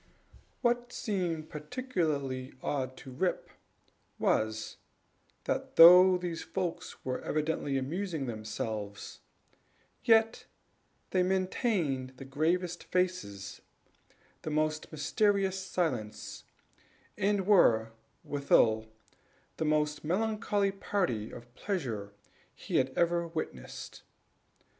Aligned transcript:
What 0.63 0.91
seemed 0.91 1.51
particularly 1.51 2.53
odd 2.63 2.97
to 2.97 3.11
Rip 3.11 3.51
was, 4.17 4.77
that 5.43 5.75
though 5.75 6.17
these 6.17 6.41
folks 6.41 7.05
were 7.05 7.21
evidently 7.21 7.77
amusing 7.77 8.25
themselves, 8.25 9.19
yet 10.03 10.47
they 11.11 11.21
maintained 11.21 12.13
the 12.17 12.25
gravest 12.25 12.85
faces, 12.85 13.61
the 14.41 14.49
most 14.49 14.91
mysterious 14.91 15.59
silence, 15.67 16.45
and 17.15 17.45
were, 17.45 17.91
withal, 18.23 18.87
the 19.57 19.65
most 19.65 20.03
melancholy 20.03 20.71
party 20.71 21.29
of 21.29 21.53
pleasure 21.53 22.11
he 22.55 22.77
had 22.77 22.89
ever 22.97 23.27
witnessed. 23.27 24.01